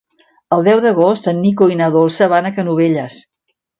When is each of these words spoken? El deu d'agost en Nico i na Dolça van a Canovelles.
El 0.55 0.63
deu 0.67 0.79
d'agost 0.85 1.29
en 1.33 1.37
Nico 1.43 1.67
i 1.73 1.77
na 1.83 1.91
Dolça 1.97 2.31
van 2.33 2.51
a 2.51 2.53
Canovelles. 2.57 3.19